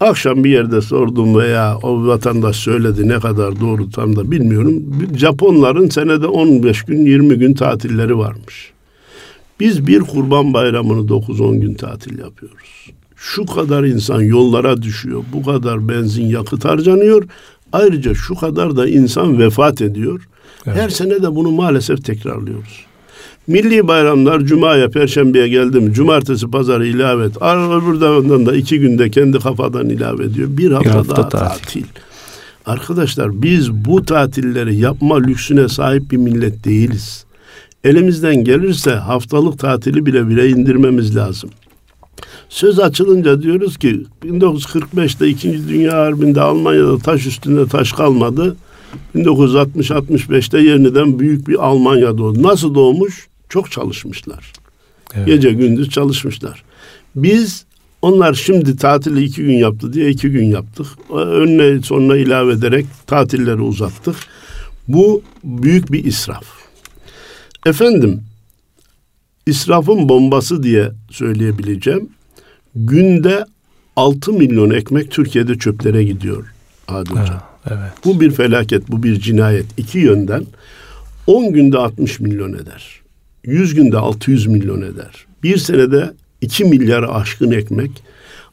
[0.01, 4.83] Akşam bir yerde sordum veya o vatandaş söyledi ne kadar doğru tam da bilmiyorum.
[5.17, 8.71] Japonların senede 15 gün 20 gün tatilleri varmış.
[9.59, 12.91] Biz bir kurban bayramını 9-10 gün tatil yapıyoruz.
[13.15, 15.23] Şu kadar insan yollara düşüyor.
[15.33, 17.23] Bu kadar benzin yakıt harcanıyor.
[17.73, 20.27] Ayrıca şu kadar da insan vefat ediyor.
[20.65, 20.77] Evet.
[20.77, 22.85] Her sene de bunu maalesef tekrarlıyoruz.
[23.47, 25.93] Milli bayramlar Cuma'ya, Perşembe'ye geldim.
[25.93, 27.37] Cumartesi, Pazarı ilave et.
[27.37, 30.47] Öbür davandan da iki günde kendi kafadan ilave ediyor.
[30.51, 31.63] Bir hafta, bir hafta daha tatil.
[31.63, 31.83] tatil.
[32.65, 37.25] Arkadaşlar biz bu tatilleri yapma lüksüne sahip bir millet değiliz.
[37.83, 41.49] Elimizden gelirse haftalık tatili bile bile indirmemiz lazım.
[42.49, 45.67] Söz açılınca diyoruz ki 1945'te 2.
[45.69, 48.55] Dünya Harbi'nde Almanya'da taş üstünde taş kalmadı.
[49.15, 52.43] 1960-65'te yeniden büyük bir Almanya doğdu.
[52.43, 53.30] Nasıl doğmuş?
[53.51, 54.53] Çok çalışmışlar.
[55.13, 55.27] Evet.
[55.27, 56.63] Gece gündüz çalışmışlar.
[57.15, 57.65] Biz
[58.01, 60.87] onlar şimdi tatili iki gün yaptı diye iki gün yaptık.
[61.13, 64.15] Önüne sonuna ilave ederek tatilleri uzattık.
[64.87, 66.45] Bu büyük bir israf.
[67.65, 68.21] Efendim,
[69.45, 72.09] israfın bombası diye söyleyebileceğim.
[72.75, 73.45] Günde
[73.95, 76.53] 6 milyon ekmek Türkiye'de çöplere gidiyor
[77.21, 77.43] Hocam.
[77.69, 77.91] Evet.
[78.05, 79.65] Bu bir felaket, bu bir cinayet.
[79.77, 80.45] İki yönden
[81.27, 83.00] 10 günde 60 milyon eder.
[83.45, 85.25] 100 günde 600 milyon eder.
[85.43, 87.91] Bir senede 2 milyar aşkın ekmek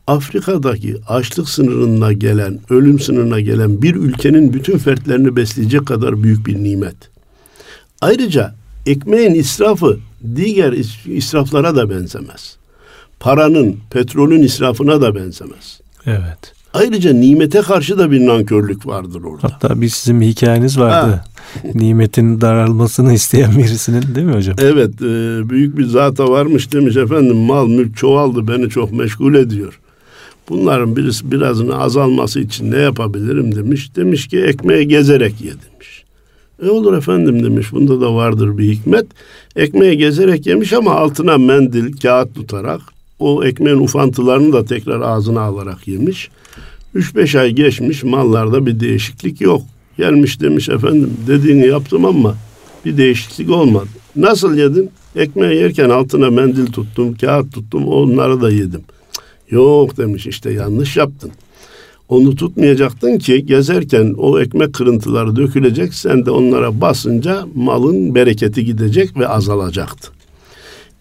[0.07, 6.65] Afrika'daki açlık sınırına gelen, ölüm sınırına gelen bir ülkenin bütün fertlerini besleyecek kadar büyük bir
[6.65, 6.97] nimet.
[8.01, 8.55] Ayrıca
[8.87, 9.99] ekmeğin israfı
[10.37, 10.73] diğer
[11.07, 12.57] israflara da benzemez.
[13.21, 15.81] Paranın, petrolün israfına da benzemez.
[16.07, 16.55] Evet.
[16.75, 19.49] Ayrıca nimete karşı da bir nankörlük vardır orada.
[19.53, 21.11] Hatta bir sizin bir hikayeniz vardı.
[21.11, 21.25] Ha.
[21.75, 24.57] Nimetin daralmasını isteyen birisinin değil mi hocam?
[24.63, 25.03] Evet.
[25.03, 29.81] E, büyük bir zata varmış demiş efendim mal mülk çoğaldı beni çok meşgul ediyor.
[30.49, 33.97] Bunların birisi birazını azalması için ne yapabilirim demiş.
[33.97, 36.05] Demiş ki ekmeği gezerek ye demiş.
[36.63, 37.73] E olur efendim demiş.
[37.73, 39.07] Bunda da vardır bir hikmet.
[39.57, 42.81] Ekmeği gezerek yemiş ama altına mendil, kağıt tutarak
[43.19, 46.31] o ekmeğin ufantılarını da tekrar ağzına alarak yemiş.
[46.95, 49.63] 3-5 ay geçmiş mallarda bir değişiklik yok.
[49.99, 52.35] Gelmiş demiş efendim dediğini yaptım ama
[52.85, 53.89] bir değişiklik olmadı.
[54.17, 54.91] Nasıl yedin?
[55.17, 58.81] Ekmeği yerken altına mendil tuttum, kağıt tuttum, onları da yedim.
[59.51, 61.31] Yok demiş işte yanlış yaptın.
[62.09, 65.95] Onu tutmayacaktın ki gezerken o ekmek kırıntıları dökülecek.
[65.95, 70.09] Sen de onlara basınca malın bereketi gidecek ve azalacaktı.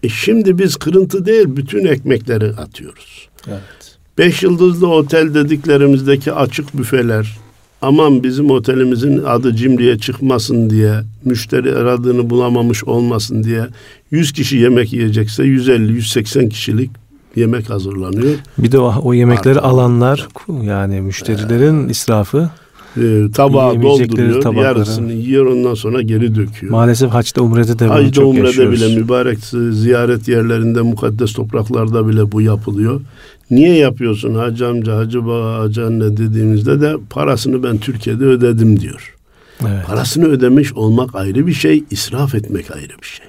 [0.02, 3.28] E şimdi biz kırıntı değil bütün ekmekleri atıyoruz.
[3.48, 3.96] Evet.
[4.18, 7.38] Beş yıldızlı otel dediklerimizdeki açık büfeler,
[7.82, 13.66] aman bizim otelimizin adı cimriye çıkmasın diye, müşteri aradığını bulamamış olmasın diye
[14.10, 16.90] 100 kişi yemek yiyecekse 150-180 kişilik
[17.36, 18.34] yemek hazırlanıyor.
[18.58, 19.64] Bir de o, o yemekleri Artık.
[19.64, 20.28] alanlar
[20.62, 22.50] yani müşterilerin ee, israfı
[22.98, 24.40] e, tabağı dolduruyor.
[24.40, 24.64] Tabakları.
[24.64, 26.72] Yarısını yiyor ondan sonra geri döküyor.
[26.72, 28.80] Maalesef haçta umrede de Haçta çok umrede yaşıyoruz.
[28.80, 29.38] bile mübarek
[29.72, 33.00] ziyaret yerlerinde mukaddes topraklarda bile bu yapılıyor.
[33.50, 39.14] Niye yapıyorsun hacı amca, hacı baba, hacı anne dediğimizde de parasını ben Türkiye'de ödedim diyor.
[39.62, 39.86] Evet.
[39.86, 43.26] Parasını ödemiş olmak ayrı bir şey, israf etmek ayrı bir şey.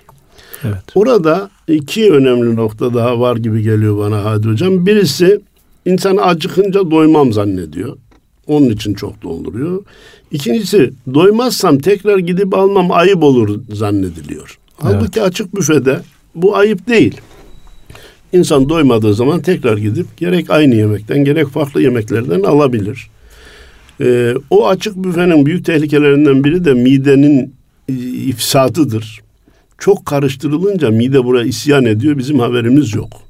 [0.64, 0.84] Evet.
[0.96, 4.86] Orada iki önemli nokta daha var gibi geliyor bana Hadi Hocam.
[4.86, 5.42] Birisi
[5.86, 7.98] insan acıkınca doymam zannediyor.
[8.50, 9.84] Onun için çok dolduruyor.
[10.32, 14.58] İkincisi doymazsam tekrar gidip almam ayıp olur zannediliyor.
[14.84, 14.94] Evet.
[14.94, 16.00] Halbuki açık büfede
[16.36, 17.22] bu ayıp değil.
[18.34, 23.10] İnsan doymadığı zaman tekrar gidip gerek aynı yemekten gerek farklı yemeklerden alabilir.
[24.02, 27.54] Ee, o açık büfenin büyük tehlikelerinden biri de midenin
[27.90, 29.22] e, ifsatıdır.
[29.78, 32.18] Çok karıştırılınca mide buraya isyan ediyor.
[32.18, 33.22] Bizim haberimiz yok.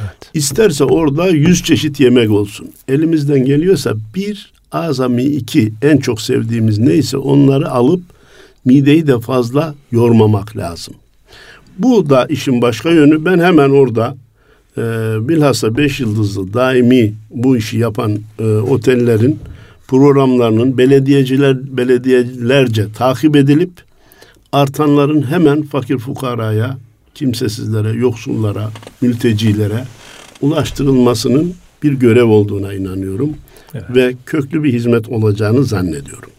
[0.00, 0.30] Evet.
[0.34, 2.70] İsterse orada yüz çeşit yemek olsun.
[2.88, 8.02] Elimizden geliyorsa bir, azami iki en çok sevdiğimiz neyse onları alıp
[8.64, 10.94] mideyi de fazla yormamak lazım.
[11.78, 13.24] Bu da işin başka yönü.
[13.24, 14.16] Ben hemen orada
[14.76, 14.82] e,
[15.28, 19.38] bilhassa beş yıldızlı daimi bu işi yapan e, otellerin
[19.88, 23.70] programlarının belediyeciler belediyelerce takip edilip
[24.52, 26.78] artanların hemen fakir fukaraya,
[27.14, 29.84] kimsesizlere, yoksullara, mültecilere
[30.40, 33.30] ulaştırılmasının bir görev olduğuna inanıyorum.
[33.74, 33.84] Evet.
[33.90, 36.30] Ve köklü bir hizmet olacağını zannediyorum.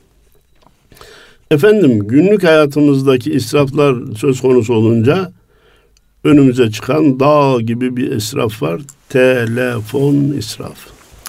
[1.51, 5.31] Efendim günlük hayatımızdaki israflar söz konusu olunca
[6.23, 8.81] önümüze çıkan dağ gibi bir israf var.
[9.09, 10.77] Telefon israf.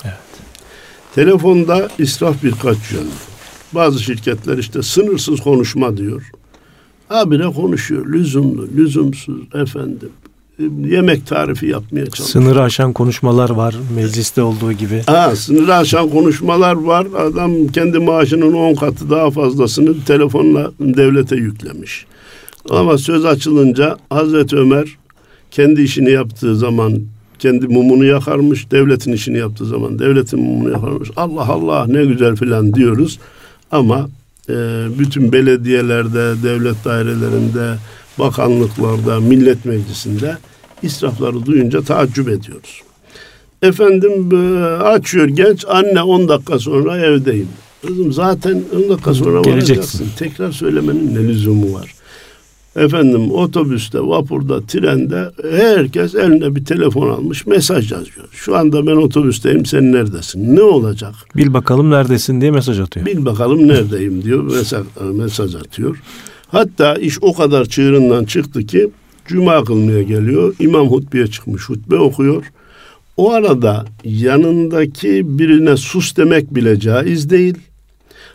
[0.05, 0.15] Evet.
[1.15, 3.11] Telefonda israf birkaç yönlü.
[3.73, 6.31] Bazı şirketler işte sınırsız konuşma diyor.
[7.09, 8.13] Habire konuşuyor.
[8.13, 10.11] Lüzumlu, lüzumsuz efendim.
[10.85, 12.45] Yemek tarifi yapmaya çalışıyor.
[12.45, 15.03] Sınırı aşan konuşmalar var mecliste olduğu gibi.
[15.07, 17.07] Ha, sınırı aşan konuşmalar var.
[17.19, 22.07] Adam kendi maaşının 10 katı daha fazlasını telefonla devlete yüklemiş.
[22.71, 24.89] Ama söz açılınca Hazreti Ömer
[25.51, 27.01] kendi işini yaptığı zaman
[27.39, 31.11] kendi mumunu yakarmış, devletin işini yaptığı zaman devletin mumunu yakarmış.
[31.17, 33.19] Allah Allah ne güzel filan diyoruz.
[33.71, 34.09] Ama
[34.49, 34.55] e,
[34.99, 37.75] bütün belediyelerde, devlet dairelerinde,
[38.19, 40.37] bakanlıklarda, millet meclisinde
[40.83, 42.83] israfları duyunca taaccüp ediyoruz.
[43.63, 47.49] Efendim e, açıyor genç anne 10 dakika sonra evdeyim.
[47.87, 49.75] Kızım zaten 10 dakika sonra Geleceksin.
[49.75, 50.07] varacaksın.
[50.19, 51.95] Tekrar söylemenin ne lüzumu var?
[52.77, 58.29] Efendim otobüste, vapurda, trende herkes eline bir telefon almış mesaj yazıyor.
[58.33, 60.57] Şu anda ben otobüsteyim sen neredesin?
[60.57, 61.15] Ne olacak?
[61.37, 63.07] Bil bakalım neredesin diye mesaj atıyor.
[63.07, 64.83] Bil bakalım neredeyim diyor mesaj,
[65.15, 66.03] mesaj atıyor.
[66.49, 68.91] Hatta iş o kadar çığırından çıktı ki
[69.27, 70.55] cuma kılmaya geliyor.
[70.59, 72.45] İmam hutbeye çıkmış hutbe okuyor.
[73.17, 77.55] O arada yanındaki birine sus demek bile caiz değil.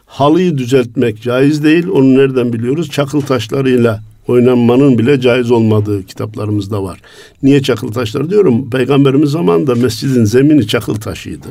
[0.05, 1.87] Halıyı düzeltmek caiz değil.
[1.87, 2.89] Onu nereden biliyoruz?
[2.89, 7.01] Çakıl taşlarıyla oynanmanın bile caiz olmadığı kitaplarımızda var.
[7.43, 8.69] Niye çakıl taşları diyorum?
[8.69, 11.47] Peygamberimiz zamanında mescidin zemini çakıl taşıydı.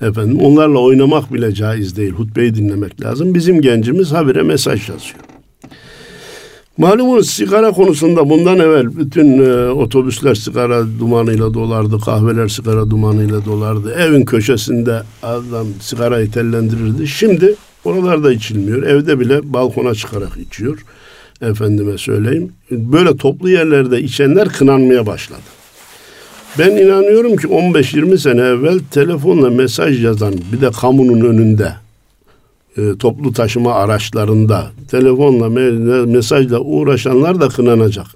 [0.00, 2.12] Efendim onlarla oynamak bile caiz değil.
[2.12, 3.34] Hutbeyi dinlemek lazım.
[3.34, 5.31] Bizim gencimiz habire mesaj yazıyor.
[6.78, 13.94] Malumunuz sigara konusunda bundan evvel bütün e, otobüsler sigara dumanıyla dolardı, kahveler sigara dumanıyla dolardı.
[13.94, 17.08] Evin köşesinde adam sigarayı tellendirirdi.
[17.08, 17.54] Şimdi
[17.84, 18.82] oralarda içilmiyor.
[18.82, 20.84] Evde bile balkona çıkarak içiyor.
[21.42, 22.52] Efendime söyleyeyim.
[22.70, 25.40] Böyle toplu yerlerde içenler kınanmaya başladı.
[26.58, 31.72] Ben inanıyorum ki 15-20 sene evvel telefonla mesaj yazan bir de kamunun önünde
[32.76, 38.06] e, toplu taşıma araçlarında telefonla me- mesajla uğraşanlar da kınanacak.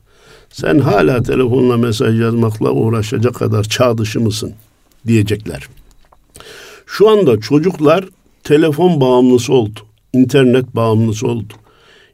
[0.51, 4.53] Sen hala telefonla mesaj yazmakla uğraşacak kadar çağ dışı mısın
[5.07, 5.69] diyecekler.
[6.87, 8.05] Şu anda çocuklar
[8.45, 9.81] telefon bağımlısı oldu.
[10.13, 11.53] internet bağımlısı oldu.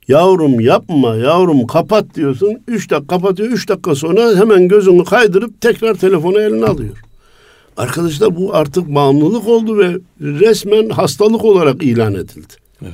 [0.08, 2.62] Yavrum yapma yavrum kapat diyorsun.
[2.68, 3.48] Üç dakika kapatıyor.
[3.48, 7.02] Üç dakika sonra hemen gözünü kaydırıp tekrar telefonu eline alıyor.
[7.76, 12.54] Arkadaşlar bu artık bağımlılık oldu ve resmen hastalık olarak ilan edildi.
[12.82, 12.92] Evet.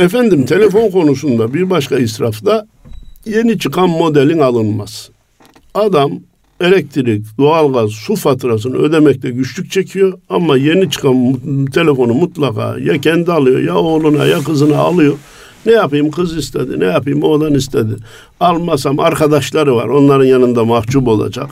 [0.00, 2.66] Efendim telefon konusunda bir başka israfta
[3.26, 5.12] yeni çıkan modelin alınması.
[5.74, 6.12] Adam
[6.60, 11.34] elektrik, doğalgaz, su faturasını ödemekte güçlük çekiyor ama yeni çıkan
[11.74, 15.14] telefonu mutlaka ya kendi alıyor ya oğluna ya kızına alıyor.
[15.66, 17.96] Ne yapayım kız istedi, ne yapayım oğlan istedi.
[18.40, 21.50] Almasam arkadaşları var, onların yanında mahcup olacak.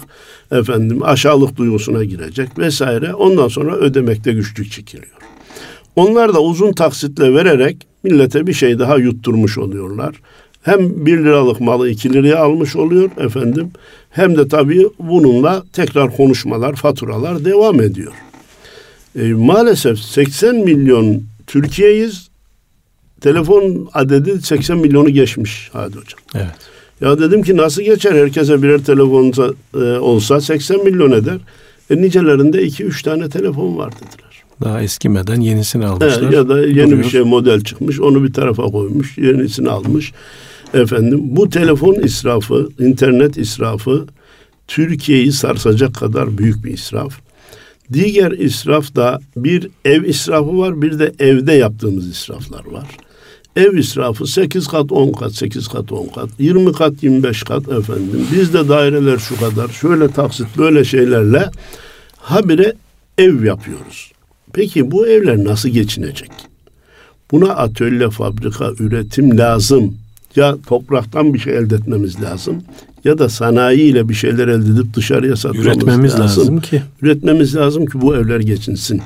[0.52, 3.14] Efendim aşağılık duygusuna girecek vesaire.
[3.14, 5.16] Ondan sonra ödemekte güçlük çekiliyor.
[5.96, 10.14] Onlar da uzun taksitle vererek millete bir şey daha yutturmuş oluyorlar.
[10.62, 13.70] Hem bir liralık malı iki liraya almış oluyor efendim.
[14.10, 18.12] Hem de tabii bununla tekrar konuşmalar, faturalar devam ediyor.
[19.18, 22.28] E, maalesef 80 milyon Türkiye'yiz.
[23.20, 26.20] Telefon adedi 80 milyonu geçmiş Hadi Hocam.
[26.34, 26.54] Evet.
[27.00, 29.32] Ya dedim ki nasıl geçer herkese birer telefon
[29.74, 31.38] e, olsa 80 milyon eder.
[31.90, 34.42] E, nicelerinde 2-3 tane telefon var dediler.
[34.62, 36.30] Daha eskimeden yenisini almışlar.
[36.30, 36.98] ya da yeni Duruyor.
[36.98, 40.12] bir şey model çıkmış onu bir tarafa koymuş yenisini almış.
[40.74, 44.06] Efendim bu telefon israfı, internet israfı
[44.68, 47.20] Türkiye'yi sarsacak kadar büyük bir israf.
[47.92, 52.86] Diğer israf da bir ev israfı var bir de evde yaptığımız israflar var.
[53.56, 58.26] Ev israfı 8 kat 10 kat 8 kat 10 kat 20 kat 25 kat efendim.
[58.32, 61.50] Bizde daireler şu kadar şöyle taksit böyle şeylerle
[62.16, 62.74] habire
[63.18, 64.12] ev yapıyoruz.
[64.52, 66.30] Peki bu evler nasıl geçinecek?
[67.30, 69.94] Buna atölye, fabrika, üretim lazım.
[70.36, 72.62] Ya topraktan bir şey elde etmemiz lazım
[73.04, 76.42] ya da sanayiyle bir şeyler elde edip dışarıya satmamız Üretmemiz lazım.
[76.42, 76.82] lazım ki.
[77.02, 79.02] Üretmemiz lazım ki bu evler geçinsin.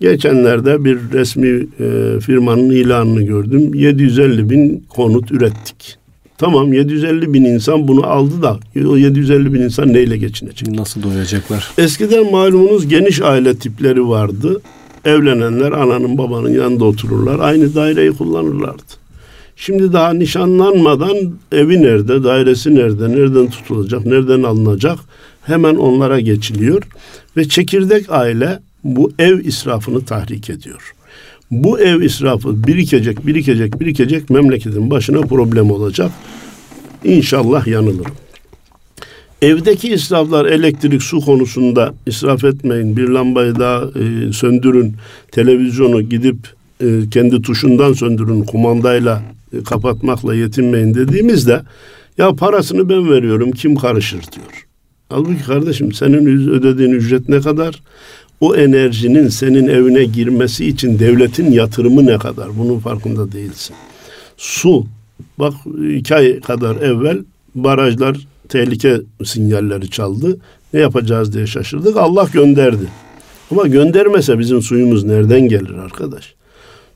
[0.00, 1.48] Geçenlerde bir resmi
[1.80, 3.74] e, firmanın ilanını gördüm.
[3.74, 5.98] 750 bin konut ürettik.
[6.38, 8.58] Tamam 750 bin insan bunu aldı da
[8.88, 10.68] o 750 bin insan neyle geçinecek?
[10.68, 11.70] Nasıl doyacaklar?
[11.78, 14.60] Eskiden malumunuz geniş aile tipleri vardı.
[15.04, 17.38] Evlenenler ananın babanın yanında otururlar.
[17.38, 18.82] Aynı daireyi kullanırlardı.
[19.56, 21.16] Şimdi daha nişanlanmadan
[21.52, 24.98] evi nerede, dairesi nerede, nereden tutulacak, nereden alınacak
[25.42, 26.82] hemen onlara geçiliyor.
[27.36, 30.94] Ve çekirdek aile bu ev israfını tahrik ediyor.
[31.50, 36.10] Bu ev israfı birikecek, birikecek, birikecek memleketin başına problem olacak.
[37.04, 38.14] İnşallah yanılırım.
[39.42, 42.96] Evdeki israflar elektrik su konusunda israf etmeyin.
[42.96, 44.94] Bir lambayı daha e, söndürün.
[45.32, 46.36] Televizyonu gidip
[46.80, 48.44] e, kendi tuşundan söndürün.
[48.44, 49.22] Kumandayla
[49.52, 51.62] e, kapatmakla yetinmeyin dediğimizde
[52.18, 54.66] Ya parasını ben veriyorum kim karışır diyor.
[55.08, 57.82] Halbuki kardeşim senin ödediğin ücret ne kadar?
[58.40, 62.58] O enerjinin senin evine girmesi için devletin yatırımı ne kadar?
[62.58, 63.76] Bunun farkında değilsin.
[64.36, 64.86] Su.
[65.38, 65.54] Bak
[65.96, 67.18] iki ay kadar evvel
[67.54, 68.16] barajlar
[68.48, 70.38] tehlike sinyalleri çaldı.
[70.72, 71.96] Ne yapacağız diye şaşırdık.
[71.96, 72.84] Allah gönderdi.
[73.50, 76.34] Ama göndermese bizim suyumuz nereden gelir arkadaş?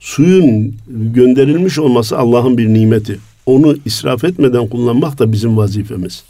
[0.01, 3.19] Suyun gönderilmiş olması Allah'ın bir nimeti.
[3.47, 6.25] Onu israf etmeden kullanmak da bizim vazifemiz.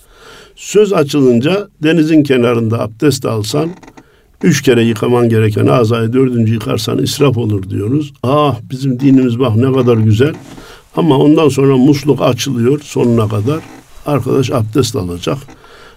[0.57, 3.71] Söz açılınca denizin kenarında abdest alsan
[4.43, 8.13] üç kere yıkaman gereken azayı dördüncü yıkarsan israf olur diyoruz.
[8.23, 10.35] Ah bizim dinimiz bak ne kadar güzel.
[10.97, 13.61] Ama ondan sonra musluk açılıyor sonuna kadar.
[14.07, 15.39] Arkadaş abdest alacak.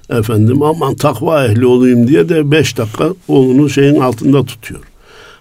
[0.09, 4.81] Efendim aman takva ehli olayım diye de beş dakika oğlunu şeyin altında tutuyor.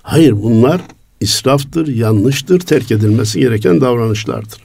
[0.02, 0.80] Hayır bunlar
[1.20, 4.64] israftır, yanlıştır, terk edilmesi gereken davranışlardır.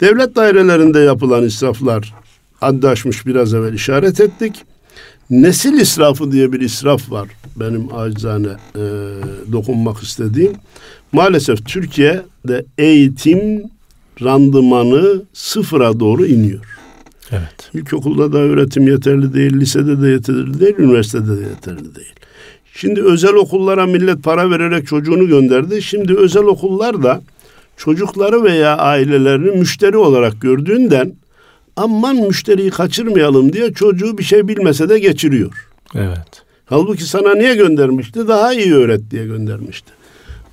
[0.00, 2.14] Devlet dairelerinde yapılan israflar
[2.60, 4.54] haddi aşmış biraz evvel işaret ettik.
[5.30, 8.82] Nesil israfı diye bir israf var benim acizane e,
[9.52, 10.52] dokunmak istediğim.
[11.12, 13.62] Maalesef Türkiye'de eğitim
[14.22, 16.64] randımanı sıfıra doğru iniyor.
[17.30, 17.70] Evet.
[17.74, 22.12] İlkokulda da öğretim yeterli değil, lisede de yeterli değil, üniversitede de yeterli değil.
[22.74, 25.82] Şimdi özel okullara millet para vererek çocuğunu gönderdi.
[25.82, 27.22] Şimdi özel okullar da
[27.76, 31.12] çocukları veya ailelerini müşteri olarak gördüğünden
[31.78, 35.68] aman müşteriyi kaçırmayalım diye çocuğu bir şey bilmese de geçiriyor.
[35.94, 36.42] Evet.
[36.66, 38.28] Halbuki sana niye göndermişti?
[38.28, 39.92] Daha iyi öğret diye göndermişti.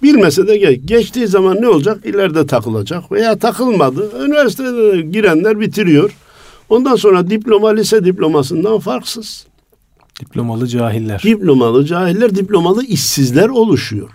[0.03, 0.79] Bilmese de geç.
[0.85, 2.05] Geçtiği zaman ne olacak?
[2.05, 4.25] İleride takılacak veya takılmadı.
[4.25, 6.11] Üniversitede girenler bitiriyor.
[6.69, 9.45] Ondan sonra diploma lise diplomasından farksız.
[10.19, 11.21] Diplomalı cahiller.
[11.23, 14.09] Diplomalı cahiller, diplomalı işsizler oluşuyor.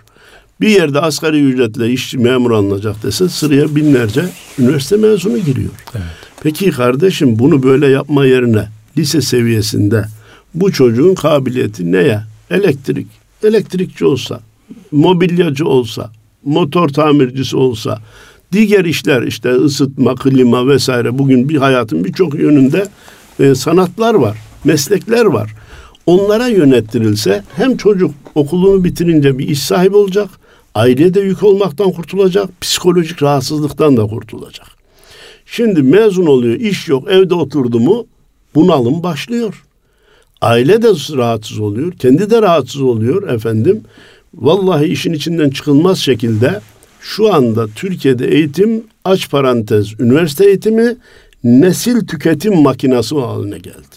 [0.60, 4.24] Bir yerde asgari ücretle işçi memur alınacak dese sıraya binlerce
[4.58, 5.70] üniversite mezunu giriyor.
[5.94, 6.29] Evet.
[6.42, 8.68] Peki kardeşim bunu böyle yapma yerine
[8.98, 10.04] lise seviyesinde
[10.54, 12.20] bu çocuğun kabiliyeti neye?
[12.50, 13.06] Elektrik.
[13.44, 14.40] Elektrikçi olsa,
[14.92, 16.10] mobilyacı olsa,
[16.44, 17.98] motor tamircisi olsa,
[18.52, 22.88] diğer işler işte ısıtma, klima vesaire bugün bir hayatın birçok yönünde
[23.40, 25.54] e, sanatlar var, meslekler var.
[26.06, 30.28] Onlara yönettirilse hem çocuk okulunu bitirince bir iş sahibi olacak,
[30.74, 34.79] aileye de yük olmaktan kurtulacak, psikolojik rahatsızlıktan da kurtulacak.
[35.52, 38.06] Şimdi mezun oluyor, iş yok, evde oturdu mu
[38.54, 39.64] bunalım başlıyor.
[40.40, 43.80] Aile de rahatsız oluyor, kendi de rahatsız oluyor efendim.
[44.34, 46.60] Vallahi işin içinden çıkılmaz şekilde
[47.00, 50.96] şu anda Türkiye'de eğitim aç parantez üniversite eğitimi
[51.44, 53.96] nesil tüketim makinası haline geldi.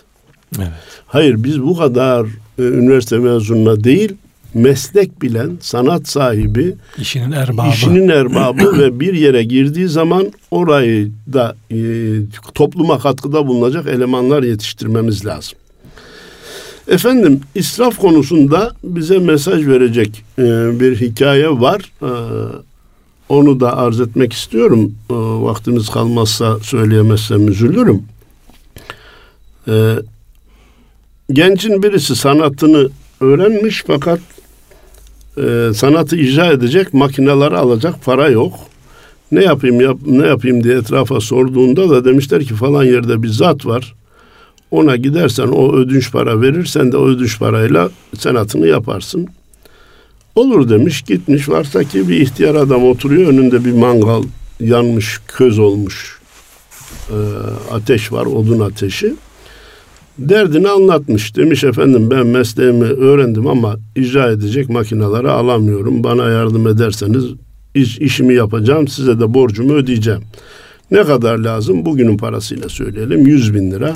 [0.58, 0.68] Evet.
[1.08, 2.26] Hayır biz bu kadar
[2.60, 4.16] e, üniversite mezununa değil
[4.54, 7.70] meslek bilen, sanat sahibi, İşinin erbabı.
[7.70, 11.78] işinin erbabı ve bir yere girdiği zaman orayı da e,
[12.54, 15.58] topluma katkıda bulunacak elemanlar yetiştirmemiz lazım.
[16.88, 20.44] Efendim israf konusunda bize mesaj verecek e,
[20.80, 21.92] bir hikaye var.
[22.02, 22.12] E,
[23.30, 24.96] onu da arz etmek istiyorum.
[25.10, 28.04] E, vaktimiz kalmazsa söyleyemezsem üzülürüm.
[29.68, 29.96] E,
[31.32, 32.90] gencin birisi sanatını
[33.22, 34.20] öğrenmiş fakat
[35.38, 38.54] e, sanatı icra edecek makineleri alacak para yok.
[39.32, 43.66] Ne yapayım yap, ne yapayım diye etrafa sorduğunda da demişler ki falan yerde bir zat
[43.66, 43.96] var.
[44.72, 49.28] Ona gidersen o ödünç para verirsen de o ödünç parayla sanatını yaparsın.
[50.36, 54.24] Olur demiş gitmiş varsa ki bir ihtiyar adam oturuyor önünde bir mangal
[54.60, 56.20] yanmış köz olmuş
[57.10, 57.18] e,
[57.72, 59.14] ateş var odun ateşi.
[60.20, 61.36] Derdini anlatmış.
[61.36, 66.04] Demiş efendim ben mesleğimi öğrendim ama icra edecek makineleri alamıyorum.
[66.04, 67.26] Bana yardım ederseniz
[67.76, 70.22] iş, işimi yapacağım size de borcumu ödeyeceğim.
[70.92, 71.86] Ne kadar lazım?
[71.86, 73.94] Bugünün parasıyla söyleyelim 100 bin lira.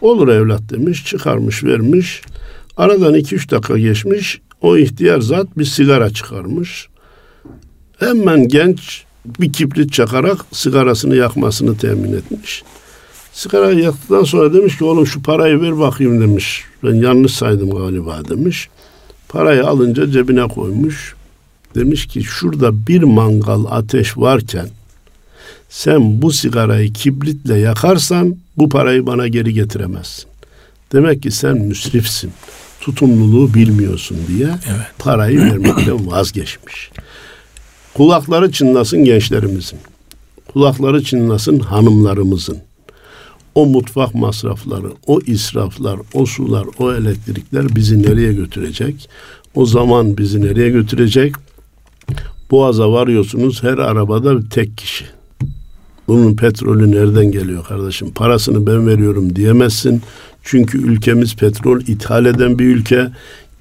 [0.00, 2.22] Olur evlat demiş çıkarmış vermiş.
[2.76, 4.40] Aradan iki üç dakika geçmiş.
[4.60, 6.88] O ihtiyar zat bir sigara çıkarmış.
[7.98, 9.04] Hemen genç
[9.40, 12.62] bir kibrit çakarak sigarasını yakmasını temin etmiş.
[13.34, 16.64] Sigara yaktıktan sonra demiş ki oğlum şu parayı ver bakayım demiş.
[16.84, 18.68] Ben yanlış saydım galiba demiş.
[19.28, 21.14] Parayı alınca cebine koymuş.
[21.74, 24.68] Demiş ki şurada bir mangal ateş varken
[25.68, 30.24] sen bu sigarayı kibritle yakarsan bu parayı bana geri getiremezsin.
[30.92, 32.32] Demek ki sen müsrifsin.
[32.80, 34.86] Tutumluluğu bilmiyorsun diye Evet.
[34.98, 36.90] parayı vermekten vazgeçmiş.
[37.94, 39.78] Kulakları çınlasın gençlerimizin.
[40.52, 42.58] Kulakları çınlasın hanımlarımızın.
[43.54, 49.08] O mutfak masrafları, o israflar, o sular, o elektrikler bizi nereye götürecek?
[49.54, 51.34] O zaman bizi nereye götürecek?
[52.50, 55.04] Boğaza varıyorsunuz her arabada bir tek kişi.
[56.08, 58.10] Bunun petrolü nereden geliyor kardeşim?
[58.10, 60.02] Parasını ben veriyorum diyemezsin.
[60.42, 63.08] Çünkü ülkemiz petrol ithal eden bir ülke.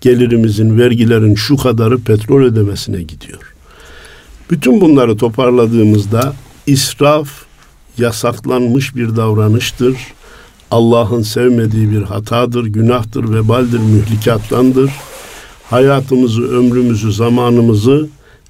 [0.02, 3.54] Gelirimizin, vergilerin şu kadarı petrol ödemesine gidiyor.
[4.50, 6.34] Bütün bunları toparladığımızda
[6.68, 7.30] israf
[7.98, 9.98] yasaklanmış bir davranıştır.
[10.72, 14.92] Allah'ın sevmediği bir hatadır, günahtır, vebaldir, mühlikattandır.
[15.70, 18.08] Hayatımızı, ömrümüzü, zamanımızı,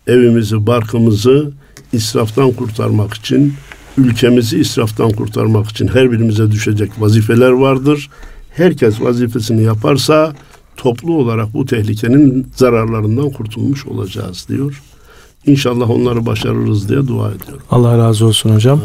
[0.07, 1.51] evimizi, barkımızı
[1.93, 3.53] israftan kurtarmak için,
[3.97, 8.09] ülkemizi israftan kurtarmak için her birimize düşecek vazifeler vardır.
[8.55, 10.33] Herkes vazifesini yaparsa
[10.77, 14.81] toplu olarak bu tehlikenin zararlarından kurtulmuş olacağız diyor.
[15.45, 17.63] İnşallah onları başarırız diye dua ediyorum.
[17.71, 18.81] Allah razı olsun hocam.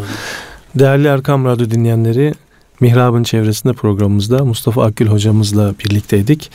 [0.74, 2.34] Değerli Erkam Radyo dinleyenleri,
[2.80, 6.50] Mihrab'ın çevresinde programımızda Mustafa Akgül hocamızla birlikteydik.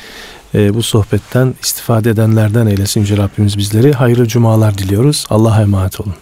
[0.56, 3.94] Ee, bu sohbetten istifade edenlerden eylesin Yüce Rabbimiz bizleri.
[3.94, 5.26] Hayırlı cumalar diliyoruz.
[5.30, 6.14] Allah'a emanet olun.